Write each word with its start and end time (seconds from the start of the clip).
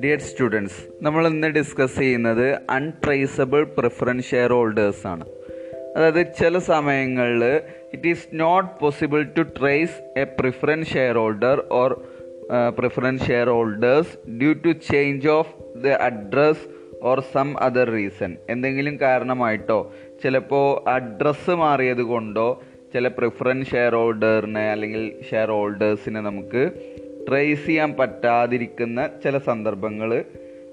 Dear 0.00 0.18
students 0.18 0.88
നമ്മൾ 1.02 1.26
ഇന്ന് 1.26 1.46
discuss 1.46 1.98
ചെയ്യുന്നത് 1.98 2.58
അൺട്രേസബിൾ 2.70 3.62
പ്രിഫറൻസ് 3.62 4.26
ഷെയർ 4.30 4.52
ഹോൾഡേഴ്സ് 4.52 5.06
ആണ്. 5.06 5.24
അതായത് 5.96 6.26
ചില 6.38 6.58
സമയങ്ങളിൽ 6.58 7.44
it 7.92 8.08
is 8.08 8.28
not 8.32 8.80
possible 8.80 9.22
to 9.22 9.42
trace 9.42 10.18
a 10.18 10.24
preference 10.24 10.88
share 10.88 11.16
holder 11.16 11.64
or 11.70 12.06
preference 12.78 13.26
share 13.26 13.48
holders 13.48 14.28
due 14.30 14.52
to 14.52 14.68
change 14.68 15.28
of 15.28 15.78
the 15.78 15.88
address 15.88 16.78
or 17.02 17.20
some 17.20 17.58
other 17.58 17.90
reason 17.90 18.36
എന്തെങ്കിലും 18.50 19.00
കാരണമായിട്ടോ 19.00 19.92
ചിലപ്പോൾ 20.22 20.90
അഡ്രസ്സ് 20.90 21.50
മാറിയത് 21.50 22.02
കൊണ്ടോ 22.02 22.62
ചില 22.94 23.08
പ്രിഫറൻസ് 23.08 23.70
ഷെയർ 23.70 23.94
ഹോൾഡറിനെ 23.94 24.70
അല്ലെങ്കിൽ 24.70 25.02
ഷെയർ 25.30 25.50
ഹോൾഡേഴ്സിനെ 25.50 26.20
നമുക്ക് 26.20 26.62
ട്രേസ് 27.28 27.66
ചെയ്യാൻ 27.66 27.90
പറ്റാതിരിക്കുന്ന 27.92 29.10
ചില 29.24 29.38
സന്ദർഭങ്ങൾ 29.38 30.24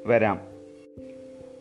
വരാം. 0.05 0.37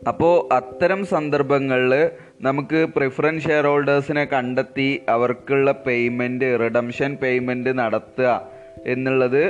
അപ്പോൾ 0.07 0.53
അത്തരം 0.53 1.05
സന്ദർഭങ്ങളിൽ 1.05 1.93
നമുക്ക് 2.41 2.87
പ്രിഫറൻസ് 2.95 3.45
ഷെയർ 3.47 3.65
ഹോൾഡേഴ്സിനെ 3.65 4.25
കണ്ടെത്തി 4.25 5.01
അവർക്കുള്ള 5.09 5.71
പേയ്മെന്റ് 5.71 6.59
റിഡംഷൻ 6.59 7.15
പേയ്മെന്റ് 7.15 7.79
നടത്തുക 7.79 8.29
എന്നുള്ളത് 8.85 9.43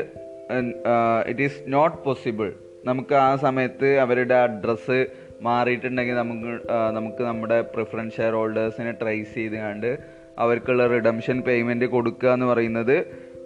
ഇറ്റ് 1.28 1.42
ഈസ് 1.42 1.62
നോട്ട് 1.68 1.98
പോസിബിൾ 2.04 2.54
നമുക്ക് 2.86 3.16
ആ 3.16 3.36
സമയത്ത് 3.36 4.00
അവരുടെ 4.00 4.36
അഡ്രസ്സ് 4.36 5.00
മാറിയിട്ടുണ്ടെങ്കിൽ 5.42 6.16
നമുക്ക് 6.16 6.52
നമുക്ക് 6.92 7.24
നമ്മുടെ 7.24 7.62
പ്രിഫറൻസ് 7.62 8.16
ഷെയർ 8.16 8.34
ഹോൾഡേഴ്സിനെ 8.34 8.92
ട്രേസ് 8.92 9.34
ചെയ്ത് 9.36 9.56
കണ്ട് 9.56 9.92
അവർക്കുള്ള 10.40 10.88
റിഡംഷൻ 10.88 11.42
പേയ്മെന്റ് 11.42 11.86
കൊടുക്കുക 11.86 12.30
എന്ന് 12.30 12.46
പറയുന്നത് 12.46 12.98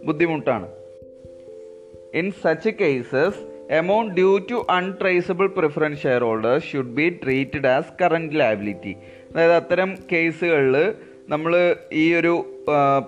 ബുദ്ധിമുട്ടാണ്. 0.03 0.67
In 2.13 2.31
such 2.43 2.70
cases 2.70 3.41
amount 3.73 4.13
due 4.16 4.38
to 4.38 4.66
untraceable 4.69 5.47
preference 5.47 6.02
share 6.02 6.23
holders 6.23 6.66
should 6.66 6.94
be 6.94 7.19
treated 7.23 7.67
as 7.67 7.94
current 8.02 8.39
liability 8.39 8.94
അതായത് 9.31 9.53
അത്തരം 9.53 9.95
കേസുകളിൽ 10.11 10.94
നമ്മൾ 11.30 11.75
ഈ 11.94 12.13
ഒരു 12.13 12.33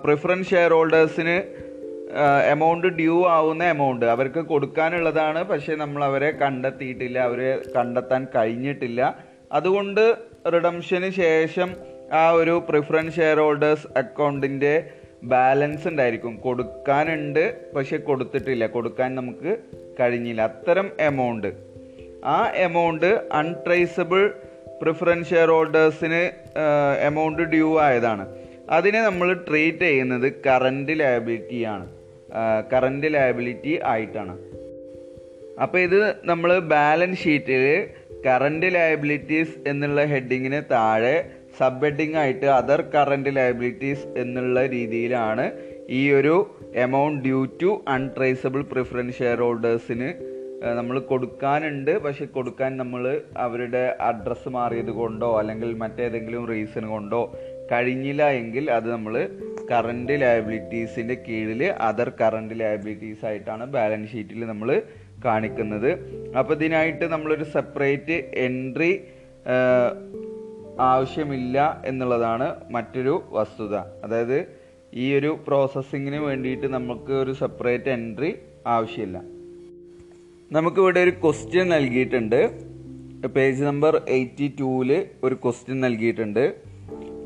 പ്രിഫറൻസ് 0.04 0.50
ഷെയർ 0.50 0.72
ഹോൾഡേഴ്സിന് 0.72 1.36
എമൗണ്ട് 2.50 2.86
ഡ്യൂ 2.86 3.26
ആവുന്ന 3.26 3.64
എമൗണ്ട് 3.64 4.06
അവർക്ക് 4.06 4.40
കൊടുക്കാനുള്ളതാണ് 4.40 5.42
പക്ഷേ 5.42 5.74
നമ്മൾ 5.74 6.04
അവരെ 6.04 6.30
കണ്ടെത്തിയിട്ടില്ല 6.30 7.18
അവരെ 7.18 7.62
കണ്ടെത്താൻ 7.76 8.26
കഴിഞ്ഞിട്ടില്ല. 8.36 9.16
അതുകൊണ്ട് 9.52 10.04
റിഡംഷന് 10.54 11.10
ശേഷം 11.10 11.70
ആ 12.12 12.30
ഒരു 12.30 12.54
പ്രിഫറൻസ് 12.68 13.16
ഷെയർ 13.16 13.38
ഹോൾഡേഴ്സ് 13.38 13.86
അക്കൗണ്ടിന്റെ 13.96 14.90
ബാലൻസ് 15.22 15.88
ഉണ്ടായിരിക്കും. 15.88 16.36
കൊടുക്കാനുണ്ട് 16.36 17.72
പക്ഷെ 17.72 17.96
കൊടുത്തിട്ടില്ല. 17.96 18.66
കൊടുക്കാൻ 18.66 19.14
നമുക്ക് 19.14 19.58
കഴിഞ്ഞില്ല. 20.00 20.42
അത്തരം 20.42 20.90
എമൗണ്ട് 21.00 21.50
ആ 22.24 22.38
എമൗണ്ട് 22.66 23.28
അൺട്രേസബിൾ 23.32 24.22
പ്രിഫറൻസ് 24.82 25.30
ഷെയർ 25.30 25.48
ഹോൾഡേഴ്സിന് 25.48 26.22
എമൗണ്ട് 27.06 27.42
ഡ്യൂ 27.42 27.80
ആയതാണ്. 27.80 28.24
അതിനെ 28.70 29.02
നമ്മൾ 29.02 29.28
ട്രീറ്റ് 29.48 29.78
ചെയ്യുന്നത് 29.78 30.42
കറന്റ് 30.46 30.92
ലയബിലിറ്റിയാണ് 31.00 31.86
കറന്റ് 32.72 33.06
ലയബിലിറ്റി 33.14 33.80
ആയിട്ടാണ്. 33.84 34.34
അപ്പോൾ 35.62 35.78
ഇത് 35.78 35.98
നമ്മൾ 36.24 36.58
ബാലൻസ് 36.58 37.22
ഷീറ്റിൽ 37.22 37.64
കറന്റ് 38.26 38.74
ലയബിലിറ്റീസ് 38.74 39.54
എന്നുള്ള 39.68 40.04
ഹെഡിങ്ങിന് 40.04 40.62
താഴെ 40.70 41.16
സബ് 41.58 41.84
ഹെഡിങ് 41.84 42.18
ആയിട്ട് 42.22 42.46
അതർ 42.58 42.80
കറണ്ട് 42.94 43.30
ലയബിലിറ്റീസ് 43.36 44.06
എന്നുള്ള 44.22 44.66
രീതിയിലാണ് 44.76 45.46
ഈ 45.90 46.02
ഒരു 46.18 46.34
amount 46.84 47.20
due 47.24 47.40
to 47.62 47.70
untraceable 47.96 48.62
preference 48.72 49.18
share 49.18 49.40
ഹോൾഡേഴ്സിന് 49.40 50.10
നമ്മൾ 50.78 50.96
കൊടുക്കാനുണ്ട്. 51.10 51.92
പക്ഷെ 52.04 52.24
കൊടുക്കാൻ 52.34 52.70
നമ്മൾ 52.76 53.04
അവരുടെ 53.36 53.82
അഡ്രസ്സ് 54.00 54.50
മാറിയത് 54.56 54.92
കൊണ്ടോ 55.00 55.30
അല്ലെങ്കിൽ 55.38 55.70
മറ്റേതെങ്കിലും 55.82 56.44
റീസൺ 56.52 56.84
കൊണ്ടോ 56.86 57.22
കഴിഞ്ഞില്ല 57.72 58.22
എങ്കിൽ 58.40 58.64
അത് 58.76 58.86
നമ്മൾ 58.92 59.14
കറണ്ട് 59.70 60.12
ലയബിലിറ്റീസിന്റെ 60.22 61.16
കീഴിൽ 61.26 61.62
അതർ 61.88 62.08
കറണ്ട് 62.20 62.54
ലയബിലിറ്റീസ് 62.60 63.24
ആയിട്ടാണ് 63.30 63.66
ബാലൻസ് 63.76 64.12
ഷീറ്റിൽ 64.12 64.46
നമ്മൾ 64.52 64.70
കാണിക്കുന്നത്. 65.24 65.90
അപ്പോൾ 66.38 66.54
ഇതിനായിട്ട് 66.54 67.04
നമ്മളൊരു 67.14 67.46
സെപ്പറേറ്റ് 67.56 68.18
എൻട്രി 68.46 68.92
ആവശ്യമില്ല 70.80 71.82
എന്നുള്ളതാണ് 71.86 72.54
മറ്റൊരു 72.70 73.24
വസ്തുത. 73.30 73.76
അതായത് 73.76 74.46
ഈ 74.94 75.14
ഒരു 75.14 75.38
പ്രോസസ്സിങ്ങിന് 75.46 76.16
വേണ്ടിയിട്ട് 76.16 76.66
നമുക്ക് 76.66 77.12
ഒരു 77.12 77.32
സെപ്പറേറ്റ് 77.32 77.90
എൻട്രി 77.90 78.34
ആവശ്യമില്ല. 78.66 79.22
നമുക്കിവിടെ 80.52 81.00
ഒരു 81.00 81.10
ക്വസ്റ്റ്യൻ 81.10 81.68
നൽകിയിട്ടുണ്ട്. 81.68 82.72
പേജ് 83.26 83.64
നമ്പർ 83.64 84.02
എയ്റ്റി 84.08 84.56
ടൂവിൽ 84.60 85.06
ഒരു 85.24 85.34
ക്വസ്റ്റ്യൻ 85.34 85.80
നൽകിയിട്ടുണ്ട്. 85.80 86.56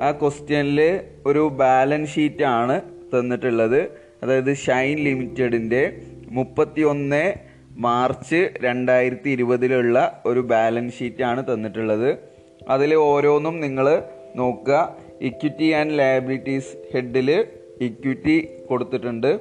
ആ 0.00 0.12
ക്വസ്റ്റ്യനിൽ 0.12 1.00
ഒരു 1.26 1.48
ബാലൻസ് 1.52 2.14
ഷീറ്റ് 2.14 2.44
ആണ് 2.44 2.80
തന്നിട്ടുള്ളത്. 2.80 3.88
അതായത് 4.22 4.56
ഷൈൻ 4.56 4.98
ലിമിറ്റഡിന്റെ 4.98 6.02
മുപ്പത്തി 6.30 6.80
ഒന്ന് 6.80 7.34
മാർച്ച് 7.70 8.50
രണ്ടായിരത്തി 8.62 9.30
ഇരുപതിലുള്ള 9.30 10.22
ഒരു 10.26 10.40
ബാലൻസ് 10.40 10.98
ഷീറ്റാണ് 10.98 11.54
തന്നിട്ടുള്ളത്. 11.54 12.35
അതിൽ 12.68 12.94
ഓരോന്നും 12.94 13.60
നിങ്ങൾ 13.60 14.02
നോക്കുക. 14.36 14.96
ഇക്വിറ്റി 15.20 15.70
ആൻഡ് 15.70 15.98
ലയബിലിറ്റീസ് 15.98 16.76
ഹെഡിൽ 16.94 17.46
ഇക്വിറ്റി 17.80 18.48
കൊടുത്തിട്ടുണ്ട്. 18.70 19.38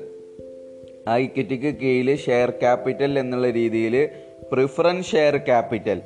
ആ 1.07 1.17
ഇക്വിറ്റിക്ക് 1.17 1.75
കീഴിൽ 1.79 2.15
ഷെയർ 2.15 2.49
ക്യാപിറ്റൽ 2.49 3.19
എന്നുള്ള 3.19 3.49
രീതിയിൽ 3.49 4.09
പ്രിഫറൻസ് 4.51 5.11
ഷെയർ 5.11 5.37
ക്യാപിറ്റൽ 5.37 6.01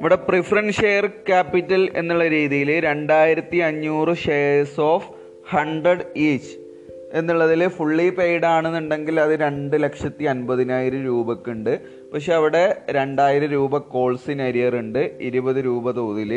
ഇവിടെ 0.00 0.14
പ്രിഫറൻസ് 0.14 0.80
ഷെയർ 0.80 1.06
ക്യാപിറ്റൽ 1.06 1.90
എന്നുള്ള 1.96 2.28
രീതിയിൽ 2.28 2.80
രണ്ടായിരത്തി 2.80 3.56
അഞ്ഞൂറ് 3.56 4.16
ഷെയർസ് 4.16 4.80
ഓഫ് 4.80 5.08
ഹൺഡ്രഡ് 5.50 6.06
ഈച്ച് 6.16 6.69
എന്നുള്ളതിൽ 7.18 7.68
ഫുള്ളി 7.68 8.08
പെയ്ഡ് 8.08 8.46
ആണെന്നുണ്ടെങ്കിൽ 8.46 9.20
അത് 9.20 9.32
രണ്ട് 9.40 9.82
ലക്ഷത്തി 9.82 10.24
അൻപതിനായിരം 10.24 11.04
രൂപക്കുണ്ട്. 11.04 11.80
പക്ഷെ 12.12 12.34
അവിടെ 12.34 12.82
രണ്ടായിരം 12.90 13.50
രൂപ 13.50 13.78
കോൾസിന് 13.78 14.42
അരിയർ 14.42 14.76
ഉണ്ട് 14.76 15.02
ഇരുപത് 15.20 15.56
രൂപ 15.56 15.90
തോതിൽ 15.90 16.32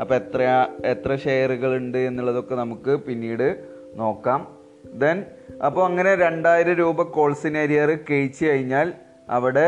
അപ്പോൾ 0.00 0.14
എത്ര 0.14 0.42
എത്ര 0.84 1.16
ഷെയറുകൾ 1.16 1.76
ഉണ്ട് 1.76 1.98
എന്നുള്ളതൊക്കെ 1.98 2.54
നമുക്ക് 2.54 2.94
പിന്നീട് 2.96 3.48
നോക്കാം. 3.94 4.40
ദെൻ 4.94 5.24
അപ്പോൾ 5.66 5.84
അങ്ങനെ 5.86 6.14
രണ്ടായിരം 6.14 6.74
രൂപ 6.74 7.02
കോൾസിന് 7.02 7.58
അരിയർ 7.58 7.98
കഴിച്ചു 8.10 8.46
കഴിഞ്ഞാൽ 8.46 8.92
അവിടെ 9.30 9.66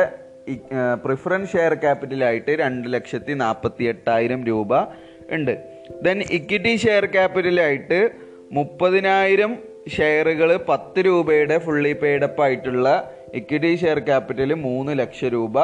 പ്രിഫറൻസ് 1.04 1.52
ഷെയർ 1.52 1.74
ക്യാപിറ്റലായിട്ട് 1.74 2.50
രണ്ട് 2.50 2.86
ലക്ഷത്തി 2.92 3.32
നാൽപ്പത്തി 3.32 3.84
എട്ടായിരം 3.84 4.46
രൂപ 4.46 4.82
ഉണ്ട്. 5.30 5.54
ദെൻ 6.02 6.18
ഇക്വിറ്റി 6.30 6.76
ഷെയർ 6.76 7.04
ക്യാപിറ്റലായിട്ട് 7.06 8.10
മുപ്പതിനായിരം 8.52 9.69
ഷെയറുകൾ 9.90 10.56
പത്ത് 10.68 11.00
രൂപയുടെ 11.06 11.58
ഫുള്ളി 11.58 11.92
പെയ്ഡപ്പ് 11.92 12.42
ആയിട്ടുള്ള 12.42 12.88
ഇക്വിറ്റി 13.34 13.76
ഷെയർ 13.76 13.98
ക്യാപിറ്റൽ 13.98 14.54
മൂന്ന് 14.54 14.98
ലക്ഷം 14.98 15.28
രൂപ 15.28 15.56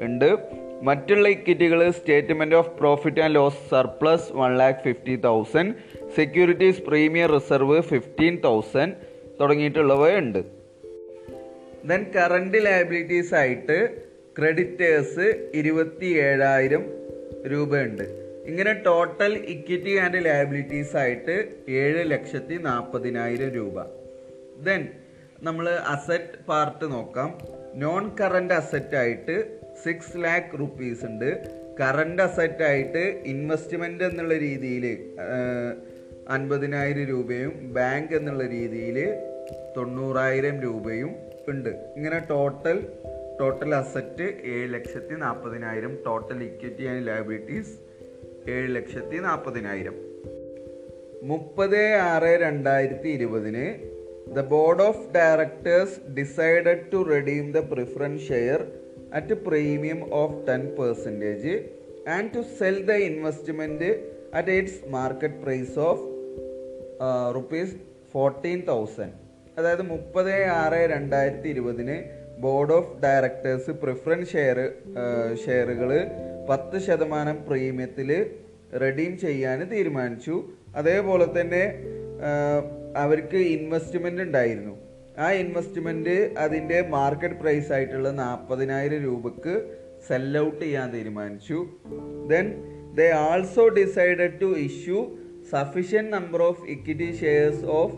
ഉണ്ട്. 0.00 0.30
മറ്റുള്ള 0.82 1.28
ഇക്വിറ്റികൾ 1.28 1.90
statement 1.90 2.54
of 2.54 2.70
profit 2.78 3.20
and 3.20 3.34
loss 3.34 3.70
surplus 3.70 4.32
one 4.32 4.58
lakh 4.58 4.78
fifty 4.78 5.16
thousand 5.16 5.74
securities 6.16 6.80
premium 6.80 7.30
reserve 7.30 7.80
fifteen 7.80 8.36
thousand 8.44 8.94
തുടങ്ങിയിട്ടുള്ളവയുണ്ട് 9.40 10.40
then 11.84 12.06
current 12.16 12.58
liabilities 12.64 13.34
ആയിട്ട് 13.34 13.78
ക്രെഡിറ്റേഴ്സ് 14.38 15.26
ഇരുപത്തി 15.54 16.06
ഏഴായിരം 16.20 16.82
രൂപയുണ്ട് 17.46 18.04
ഇങ്ങനെ 18.50 18.72
ടോട്ടൽ 18.86 19.32
ഇക്വിറ്റി 19.54 19.92
ആൻഡ് 20.04 20.18
ലയബിലിറ്റീസ് 20.24 20.96
ആയിട്ട് 20.96 21.34
ഏഴ് 21.80 22.02
ലക്ഷത്തി 22.10 22.56
നാൽപ്പതിനായിരം 22.68 23.48
രൂപ. 23.48 23.76
ദെൻ 24.66 24.82
നമ്മൾ 25.42 25.66
അസറ്റ് 25.94 26.38
പാർട്ട് 26.48 26.86
നോക്കാം. 26.92 27.30
നോൺ 27.74 28.04
കറണ്ട് 28.20 28.54
അസറ്റ് 28.54 28.96
ആയിട്ട് 28.96 29.36
സിക്സ് 29.84 30.16
ലാക്ക് 30.24 30.58
റുപ്പീസ് 30.60 31.04
ഉണ്ട്. 31.04 31.30
കറണ്ട് 31.80 32.22
അസറ്റ് 32.22 32.64
ആയിട്ട് 32.70 33.02
ഇൻവെസ്റ്റ്മെന്റ് 33.32 34.04
എന്നുള്ള 34.04 34.34
രീതിയിൽ 34.38 34.86
അൻപതിനായിരം 36.28 37.04
രൂപയും 37.04 37.52
ബാങ്ക് 37.76 38.12
എന്നുള്ള 38.18 38.46
രീതിയിൽ 38.46 38.98
തൊണ്ണൂറായിരം 39.76 40.60
രൂപയും 40.60 41.12
ഉണ്ട്. 41.48 41.70
ഇങ്ങനെ 41.96 42.18
ടോട്ടൽ 42.30 42.78
ടോട്ടൽ 43.40 43.70
അസറ്റ് 43.74 44.26
ഏഴ് 44.54 44.74
ലക്ഷത്തി 44.74 45.14
നാൽപ്പതിനായിരം 45.14 45.94
ടോട്ടൽ 46.06 46.40
ഇക്വിറ്റി 46.48 46.84
ആൻഡ് 46.84 47.06
ലയബിലിറ്റീസ് 47.06 47.72
ഏഴ് 48.48 48.68
ലക്ഷത്തി 48.76 49.18
നാൽപ്പതിനായിരം 49.18 49.96
മുപ്പത് 51.22 51.80
ആറ് 52.04 52.32
രണ്ടായിരത്തി 52.42 53.08
ഇരുപതിന് 53.08 53.64
the 54.36 54.44
board 54.48 54.82
of 54.82 55.04
directors 55.14 55.96
decided 56.14 56.84
to 56.92 56.98
redeem 57.10 57.52
the 57.52 57.62
preference 57.72 58.24
share 58.28 58.60
at 59.12 59.36
premium 59.46 60.00
of 60.14 60.38
ten 60.48 60.62
percentage 60.78 61.54
and 62.08 62.30
to 62.34 62.42
sell 62.58 62.78
the 62.86 62.96
investment 63.08 63.90
at 64.34 64.50
its 64.50 64.80
market 64.88 65.40
price 65.42 65.76
of 65.88 66.04
rupees 67.34 67.74
fourteen 68.14 68.60
thousand. 68.66 69.14
അതായത് 69.58 69.82
മുപ്പത് 69.90 70.32
ആറ് 70.54 70.80
രണ്ടായിരത്തി 70.90 71.48
ഇരുപതിന് 71.48 71.96
board 72.38 72.72
of 72.72 72.92
directors 73.02 73.70
preference 73.82 74.30
share 74.32 74.58
ഷെയറുകൾ 75.44 75.90
പത്ത് 76.48 76.78
ശതമാനം 76.78 77.36
പ്രീമിയത്തിൽ 77.48 78.10
redeem 78.82 79.12
ചെയ്യാൻ 79.18 79.58
തീരുമാനിച്ചു. 79.72 80.36
അതേപോലെ 80.76 81.26
തന്നെ 81.40 81.64
അവർക്ക് 82.96 83.36
ഇൻവെസ്റ്റ്മെന്റ് 83.56 84.22
ഉണ്ടായിരുന്നു. 84.22 84.74
ആ 85.18 85.30
ഇൻവെസ്റ്റ്മെന്റ് 85.42 86.16
അതിന്റെ 86.38 86.78
മാർക്കറ്റ് 86.88 87.34
പ്രൈസ് 87.34 87.72
ആയിട്ടുള്ള 87.72 88.10
നാൽപ്പതിനായിരം 88.10 89.00
രൂപക്ക് 89.04 89.54
സെൽ 90.08 90.38
ഔട്ട് 90.38 90.60
ചെയ്യാൻ 90.60 90.88
തീരുമാനിച്ചു. 90.94 91.58
Then 92.32 92.46
they 92.94 93.10
also 93.10 93.68
decided 93.68 94.40
to 94.40 94.50
issue 94.68 95.00
sufficient 95.50 96.10
number 96.10 96.42
of 96.42 96.64
equity 96.68 97.10
shares 97.20 97.64
of 97.80 97.96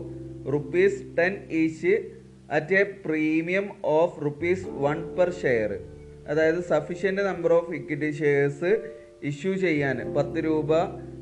rupees 0.53 0.99
ten 1.17 1.33
each 1.61 1.93
at 2.51 2.75
a 2.75 2.83
premium 3.05 3.67
of 3.83 4.25
rupees 4.25 4.65
one 4.85 5.15
per 5.17 5.29
share 5.31 5.71
അതായത് 6.27 6.63
sufficient 6.63 7.21
number 7.21 7.53
of 7.53 7.73
equity 7.75 8.11
shares 8.11 8.71
issue 9.23 9.53
ചെയ്യാൻ 9.53 10.13
പത്ത് 10.13 10.43
രൂപ 10.45 10.71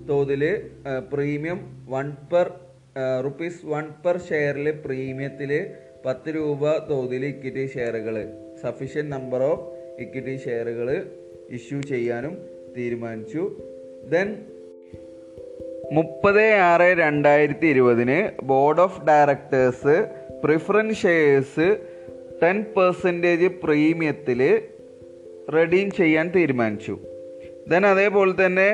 തോതിൽ 0.10 0.44
premium 1.14 1.60
one 1.90 2.16
per 2.34 2.48
rupees 3.24 3.66
one 3.66 3.86
per 4.06 4.18
ഷെയറിൽ 4.30 4.72
പ്രീമിയത്തിൽ 4.72 5.52
പത്ത് 6.06 6.30
രൂപ 6.36 6.78
തോതിൽ 6.78 7.26
equity 7.26 7.66
ഷെയറുകൾ 7.74 8.16
സഫിഷ്യന്റ് 8.62 9.12
നമ്പർ 9.12 9.44
ഓഫ് 9.44 9.66
ഇക്വിറ്റി 10.02 10.38
ഷെയറുകൾ 10.38 10.88
ഇഷ്യൂ 11.50 11.82
ചെയ്യാനും 11.82 12.34
തീരുമാനിച്ചു. 12.78 13.44
ദെൻ 14.12 14.28
മുപ്പത് 15.92 16.44
ആറ് 16.44 16.98
രണ്ടായിരത്തി 16.98 17.68
ഇരുപതിന് 17.68 18.44
board 18.44 18.82
of 18.82 19.06
directors 19.06 19.96
preference 20.44 21.02
shares 21.02 21.68
ten 22.44 22.64
percentage 22.78 23.46
പ്രീമിയത്തിൽ 23.46 24.42
redeem 25.54 25.92
ചെയ്യാൻ 25.92 26.28
തീരുമാനിച്ചു. 26.36 26.96
ദെൻ 27.68 27.86
അതേപോലെ 27.86 28.46
തന്നെ 28.46 28.70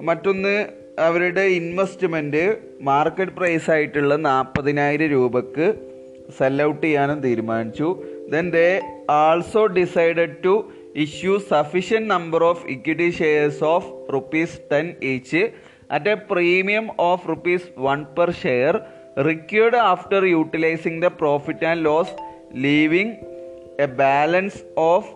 മറ്റൊന്ന് 0.00 0.66
അവരുടെ 0.98 1.40
ഇൻവെസ്റ്റ്മെന്റ് 1.40 2.56
മാർക്കറ്റ് 2.80 3.32
പ്രൈസ് 3.32 3.70
ആയിട്ടുള്ള 3.70 4.16
നാൽപ്പതിനായിരം 4.16 5.06
രൂപക്ക് 5.06 5.66
സെൽ 6.38 6.62
ഔട്ട് 6.62 6.82
ചെയ്യാനും 6.86 7.20
തീരുമാനിച്ചു. 7.20 7.88
Then 8.32 8.50
they 8.50 8.68
also 9.10 9.66
decided 9.66 10.36
to 10.44 10.54
issue 10.96 11.38
sufficient 11.50 12.08
number 12.08 12.44
of 12.44 12.66
equity 12.66 13.10
shares 13.10 13.64
of 13.64 14.12
rupees 14.14 14.58
ten 14.72 14.86
each 15.02 15.42
at 15.90 16.10
a 16.10 16.14
premium 16.30 16.86
of 17.00 17.28
rupees 17.28 17.68
one 17.78 18.04
per 18.18 18.30
share 18.44 18.74
required 19.30 19.76
after 19.76 20.24
utilising 20.24 21.02
the 21.04 21.10
profit 21.20 21.66
and 21.66 21.84
loss 21.84 22.14
leaving 22.54 23.14
a 23.80 23.86
balance 24.02 24.60
of 24.76 25.10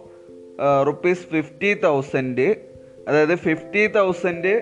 rupees 0.85 1.27
fifty 1.27 1.75
thousand 1.75 2.49
അതായത് 3.09 3.37
fifty 3.39 3.87
thousand 3.87 4.55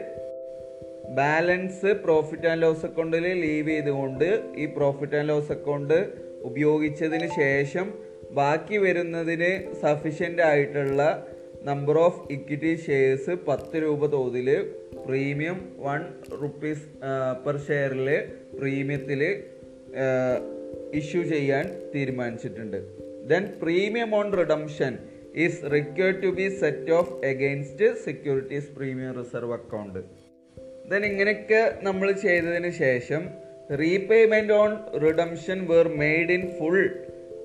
balance 1.14 1.90
profit 2.04 2.46
and 2.46 2.62
loss 2.62 2.84
അക്കൗണ്ടിൽ 2.86 3.26
leave 3.40 3.68
ചെയ്തുകൊണ്ട് 3.68 4.28
ഈ 4.56 4.66
profit 4.66 5.16
and 5.16 5.28
loss 5.28 5.52
account 5.52 5.98
ഉപയോഗിച്ചതിന് 6.42 7.28
ശേഷം 7.34 7.86
ബാക്കി 8.32 8.76
വരുന്നതിന് 8.78 9.50
sufficient 9.82 10.42
ആയിട്ടുള്ള 10.42 11.02
number 11.64 11.98
of 11.98 12.20
equity 12.32 12.76
shares 12.86 13.30
പത്ത് 13.48 13.82
രൂപ 13.82 14.06
തോതിൽ 14.06 14.48
പ്രീമിയം 15.06 15.58
വൺ 15.78 16.00
റുപ്പീസ് 16.42 16.86
പെർ 17.46 17.56
ഷെയറിൽ 17.66 18.08
പ്രീമിയത്തിൽ 18.58 19.22
ഇഷ്യൂ 20.94 21.22
ചെയ്യാൻ 21.22 21.64
തീരുമാനിച്ചിട്ടുണ്ട്. 21.94 22.78
Then 23.28 23.44
premium 23.62 24.14
on 24.14 24.32
redemption 24.32 24.92
is 25.34 25.70
required 25.72 26.22
to 26.22 26.26
be 26.26 26.48
set 26.48 26.90
off 26.90 27.24
against 27.24 27.94
securities 28.04 28.70
premium 28.76 29.24
reserve 29.24 29.52
account 29.52 29.98
then 30.90 31.04
ഇങ്ങനെയൊക്കെ 31.04 31.78
നമ്മൾ 31.82 32.12
ചെയ്തതിന് 32.12 32.70
ശേഷം 32.70 33.28
repayment 33.80 34.52
on 34.52 34.76
redemption 35.00 35.66
were 35.66 35.88
made 35.88 36.32
in 36.32 36.50
full 36.58 36.80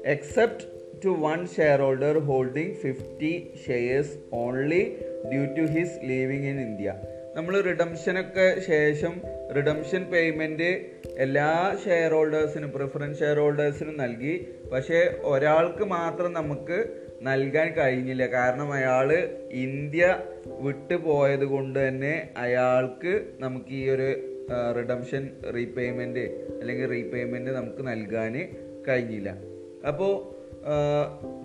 except 0.05 0.63
to 1.05 1.09
one 1.09 1.47
share 1.47 1.79
holder 1.79 2.17
holding 2.19 2.75
fifty 2.75 3.47
shares 3.67 4.17
only 4.31 4.83
due 5.31 5.43
to 5.57 5.71
his 5.71 5.97
leaving 6.03 6.47
in 6.47 6.59
India 6.61 6.93
നമ്മൾ 7.35 7.61
റിഡംഷനൊക്കെ 7.61 8.59
ശേഷം 8.67 9.21
redemption 9.55 10.03
payment 10.03 10.85
എല്ലാ 11.17 11.77
share 11.85 12.11
ഹോൾഡേഴ്സിനും 12.11 12.71
preference 12.71 13.19
share 13.19 13.37
ഹോൾഡേഴ്സിനും 13.37 13.97
നൽകി. 13.97 14.47
പക്ഷേ 14.73 15.19
ഒരാൾക്ക് 15.23 15.83
മാത്രം 15.83 16.33
നമുക്ക് 16.33 16.77
നൽകാൻ 17.21 17.73
കഴിഞ്ഞില്ല. 17.73 18.25
കാരണം 18.25 18.73
അയാൾ 18.73 19.13
ഇന്ത്യ 19.51 20.19
വിട്ടു 20.47 20.93
പോയത് 20.93 21.45
കൊണ്ട് 21.45 21.87
തന്നെ 21.87 22.33
അയാൾക്ക് 22.37 23.25
നമുക്ക് 23.39 23.71
ഈ 23.71 23.89
ഒരു 23.89 24.09
റിഡംഷൻ 24.77 25.29
റീപേയ്മെന്റ് 25.55 26.25
അല്ലെങ്കിൽ 26.59 26.89
റീപേയ്മെന്റ് 26.89 27.51
നമുക്ക് 27.51 27.87
നൽകാൻ 27.87 28.49
കഴിഞ്ഞില്ല. 28.87 29.29
അപ്പോൾ 29.87 30.35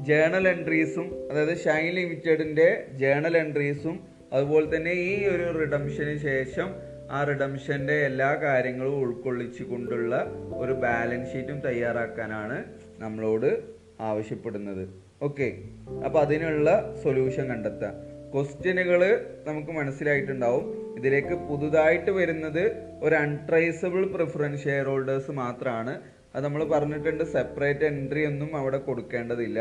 ജേണൽ 0.04 0.48
എൻട്രീസും 0.48 1.30
അതായത് 1.30 1.56
ഷൈൻ 1.58 1.94
ലിമിറ്റഡിന്റെ 1.94 2.86
ജേണൽ 2.92 3.36
എൻട്രീസും 3.36 4.00
അതുപോലെ 4.32 4.76
തന്നെ 4.76 4.92
ഈ 4.92 5.26
ഒരു 5.26 5.58
റിഡംഷന് 5.58 6.18
ശേഷം 6.18 6.68
ആ 7.10 7.24
റിഡംഷന്റെ 7.24 8.04
എല്ലാ 8.04 8.34
കാര്യങ്ങളും 8.34 9.00
ഉൾക്കൊള്ളിച്ചു 9.00 9.62
കൊണ്ടുള്ള 9.62 10.26
ഒരു 10.54 10.72
ബാലൻസ് 10.72 11.32
ഷീറ്റും 11.32 11.60
തയ്യാറാക്കാനാണ് 11.60 12.64
നമ്മളോട് 12.98 13.62
ആവശ്യപ്പെടുന്നത്. 14.00 15.09
ഓക്കെ 15.26 15.48
അപ്പൊ 16.06 16.18
അതിനുള്ള 16.24 16.68
സൊല്യൂഷൻ 17.02 17.44
കണ്ടെത്താം 17.52 17.94
ക്വസ്റ്റ്യനുകൾ 18.32 19.00
നമുക്ക് 19.46 19.72
മനസ്സിലായിട്ടുണ്ടാവും. 19.78 20.64
ഇതിലേക്ക് 20.98 21.34
പുതുതായിട്ട് 21.48 22.10
വരുന്നത് 22.18 22.64
ഒരു 23.06 23.14
അൺട്രേസബിൾ 23.24 24.02
പ്രിഫറൻസ് 24.14 24.62
ഷെയർ 24.64 24.86
ഹോൾഡേഴ്സ് 24.90 25.32
മാത്രമാണ് 25.40 25.94
അത് 26.34 26.42
നമ്മൾ 26.46 26.62
പറഞ്ഞിട്ടുണ്ട് 26.74 27.24
സെപ്പറേറ്റ് 27.34 27.84
എൻട്രി 27.90 28.22
ഒന്നും 28.30 28.50
അവിടെ 28.60 28.78
കൊടുക്കേണ്ടതില്ല. 28.88 29.60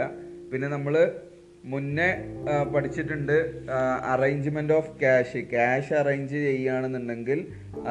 പിന്നെ 0.51 0.67
നമ്മൾ 0.75 0.95
മുന്നേ 1.71 2.09
പഠിച്ചിട്ടുണ്ട് 2.73 3.37
arrangement 4.11 4.73
of 4.79 4.93
cash 5.01 5.39
cash 5.53 5.93
arrange 6.01 6.37
ചെയ്യുകയാണെന്നുണ്ടെങ്കിൽ 6.45 7.39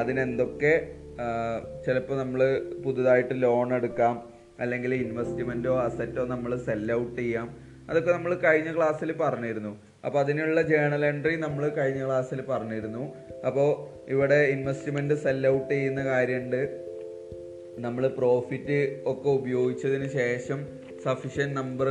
അതിനെന്തൊക്കെ 0.01 0.73
ചിലപ്പോൾ 1.85 2.17
നമ്മൾ 2.23 2.41
പുതുതായിട്ട് 2.83 3.35
ലോൺ 3.43 3.67
എടുക്കാം. 3.77 4.15
അല്ലെങ്കിൽ 4.59 4.93
ഇൻവെസ്റ്റ്മെന്റോ 4.93 5.79
അസറ്റോ 5.81 6.25
നമ്മൾ 6.25 6.51
സെൽ 6.67 6.93
ഔട്ട് 6.93 7.19
ചെയ്യാം. 7.21 7.47
അതൊക്കെ 7.89 8.11
നമ്മൾ 8.11 8.35
കഴിഞ്ഞ 8.35 8.75
ക്ലാസ്സിൽ 8.75 9.11
പറഞ്ഞിരുന്നു. 9.11 9.77
അപ്പോൾ 10.05 10.19
അതിനുള്ള 10.19 10.61
ജേണൽ 10.61 11.05
എൻട്രി 11.05 11.35
നമ്മൾ 11.35 11.69
കഴിഞ്ഞ 11.69 12.05
ക്ലാസ്സിൽ 12.05 12.41
പറഞ്ഞിരുന്നു. 12.41 13.03
അപ്പോൾ 13.47 13.69
ഇവിടെ 14.11 14.35
ഇൻവെസ്റ്റ്മെന്റ് 14.35 15.13
സെൽ 15.13 15.47
ഔട്ട് 15.47 15.71
ചെയ്യുന്ന 15.73 16.03
കാര്യമുണ്ട് 16.05 16.61
നമ്മൾ 17.79 18.07
പ്രോഫിറ്റ് 18.07 19.01
ഒക്കെ 19.05 19.29
ഉപയോഗിച്ചതിന് 19.29 20.07
ശേഷം 20.09 20.59
sufficient 21.03 21.53
number 21.53 21.89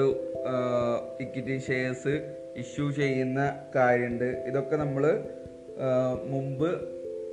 equity 1.20 1.58
shares 1.58 2.14
issue 2.56 2.90
ചെയ്യുന്ന 2.90 3.40
കാര്യമുണ്ട് 3.76 4.24
ഇതൊക്കെ 4.24 4.76
നമ്മൾ 4.76 5.04
മുമ്പ് 6.24 6.70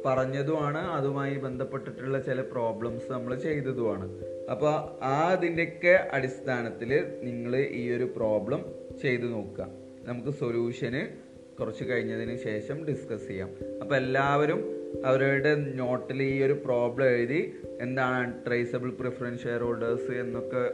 പറഞ്ഞതുമാണ്. 0.06 0.78
അതുമായി 0.78 1.36
ബന്ധപ്പെട്ടിട്ടുള്ള 1.36 2.22
ചില 2.22 2.42
പ്രോബ്ലംസ് 2.42 3.12
നമ്മൾ 3.12 3.36
ചെയ്തതുമാണ്. 3.36 4.08
അപ്പോൾ 4.52 5.04
ആ 5.04 5.30
അതിന്റെയൊക്കെ 5.32 6.10
അടിസ്ഥാനത്തിൽ 6.14 7.04
നിങ്ങൾ 7.24 7.56
ഈ 7.56 7.90
ഒരു 7.90 8.04
പ്രോബ്ലം 8.16 8.66
ചെയ്തു 9.02 9.24
നോക്കുക. 9.24 9.68
നമുക്ക് 10.04 10.30
സൊല്യൂഷന് 10.30 11.26
കുറച്ച് 11.60 11.84
കഴിഞ്ഞതിന് 11.84 12.36
ശേഷം 12.38 12.86
ഡിസ്കസ് 12.86 13.28
ചെയ്യാം. 13.28 13.50
അപ്പോൾ 13.82 13.96
എല്ലാവരും 13.96 14.76
അവരുടെ 15.06 15.56
നോട്ടിൽ 15.56 16.24
ഈ 16.24 16.44
ഒരു 16.44 16.54
പ്രോബ്ലം 16.54 17.08
എഴുതി 17.08 17.54
എന്താണ് 17.82 18.46
ട്രേസബിൾ 18.48 18.90
പ്രിഫറൻസ് 18.90 19.44
ഷെയർ 19.44 19.62
ഹോൾഡേഴ്സ് 19.62 20.12
എന്നൊക്കെ 20.12 20.72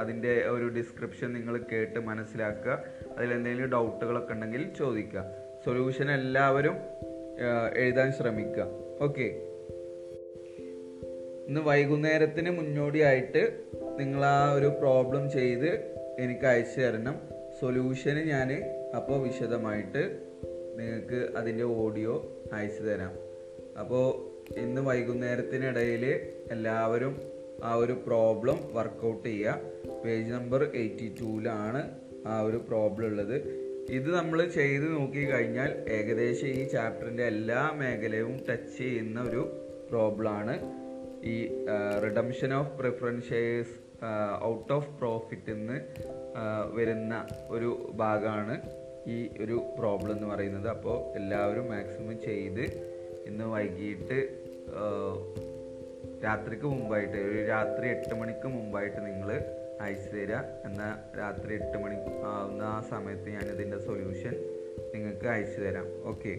അതിന്റെ 0.00 0.44
ഒരു 0.48 0.68
ഡിസ്ക്രിപ്ഷൻ 0.68 1.32
നിങ്ങൾ 1.32 1.60
കേട്ട് 1.72 2.00
മനസ്സിലാക്കുക. 2.00 2.84
അതിലെന്തെങ്കിലും 3.18 3.70
ഡൗട്ടുകളൊക്കെ 3.70 4.32
ഉണ്ടെങ്കിൽ 4.32 4.66
ചോദിക്കുക. 4.78 5.24
സൊല്യൂഷൻ 5.64 6.10
എല്ലാവരും 6.10 6.76
എഴുതാൻ 7.76 8.12
ശ്രമിക്കുക. 8.12 8.66
ഓക്കെ 9.00 9.47
ഇന്ന് 11.48 11.60
വൈകുന്നേരത്തിന് 11.60 12.50
മുന്നോടിയായിട്ട് 12.50 13.58
നിങ്ങൾ 13.98 14.24
ആ 14.24 14.52
ഒരു 14.52 14.66
പ്രോബ്ലം 14.66 15.30
ചെയ്ത് 15.30 15.70
എനിക്ക് 16.18 16.46
അയച്ചു 16.46 16.80
തരണം. 16.80 17.16
സൊല്യൂഷന് 17.60 18.18
ഞാൻ 18.18 18.64
അപ്പോൾ 18.96 19.22
വിശദമായിട്ട് 19.22 20.02
നിങ്ങൾക്ക് 20.78 21.28
അതിന്റെ 21.36 21.64
ഓഡിയോ 21.64 22.40
അയച്ചു 22.52 22.82
തരാം. 22.82 23.14
അപ്പോൾ 23.78 24.06
ഇന്ന് 24.58 24.80
വൈകുന്നേരത്തിനിടയിൽ 24.80 26.04
എല്ലാവരും 26.50 27.22
ആ 27.64 27.74
ഒരു 27.74 27.92
പ്രോബ്ലം 27.92 28.58
വർക്കൗട്ട് 28.72 29.28
ചെയ്യുക 29.28 29.60
പേജ് 30.04 30.32
നമ്പർ 30.32 30.64
എയ്റ്റി 30.74 31.14
ടൂവിലാണ് 31.20 31.90
ആ 32.26 32.40
ഒരു 32.40 32.56
പ്രോബ്ലം 32.56 33.06
ഉള്ളത്. 33.06 33.36
ഇത് 33.90 34.14
നമ്മൾ 34.14 34.46
ചെയ്ത് 34.46 34.92
നോക്കി 34.92 35.24
കഴിഞ്ഞാൽ 35.24 35.84
ഏകദേശം 35.88 36.46
ഈ 36.46 36.68
ചാപ്റ്ററിന്റെ 36.68 37.24
എല്ലാ 37.24 37.72
മേഖലയും 37.76 38.36
ടച്ച് 38.50 38.78
ചെയ്യുന്ന 38.78 39.20
ഒരു 39.22 39.48
പ്രോബ്ലമാണ് 39.90 40.87
ഈ 41.22 41.64
redemption 42.04 42.54
of 42.54 42.72
preference 42.78 43.40
out 44.42 44.72
of 44.72 44.90
profit 44.98 45.50
എന്ന് 45.50 45.80
വരുന്ന 46.74 47.26
ഒരു 47.48 47.90
ഭാഗമാണ് 47.94 48.56
ഈ 49.06 49.28
ഒരു 49.40 49.62
പ്രോബ്ലം 49.78 50.12
എന്ന് 50.12 50.26
പറയുന്നത്. 50.26 50.68
അപ്പോൾ 50.68 51.14
എല്ലാവരും 51.14 51.68
മാക്സിമം 51.68 52.20
ചെയ്ത് 52.22 52.64
ഇന്ന് 53.26 53.44
വൈകിട്ട് 53.44 54.18
രാത്രിക്ക് 56.24 56.64
മുമ്പായിട്ട് 56.64 57.16
ഒരു 57.16 57.46
രാത്രി 57.46 57.88
എട്ട് 57.88 58.14
മണിക്ക് 58.14 58.48
മുമ്പായിട്ട് 58.48 59.00
നിങ്ങൾ 59.06 59.30
അയച്ചു 59.80 60.16
തരിക 60.16 60.36
എന്നാൽ 60.64 61.18
രാത്രി 61.18 61.54
എട്ട് 61.54 61.78
മണി 61.82 61.96
ആവുന്ന 62.24 62.62
ആ 62.62 62.80
സമയത്ത് 62.90 63.28
ഞാനിതിന്റെ 63.30 63.78
സൊല്യൂഷൻ 63.78 64.34
നിങ്ങൾക്ക് 64.94 65.26
അയച്ചു 65.26 65.60
തരാം. 65.60 65.86
ഓക്കെ 66.04 66.32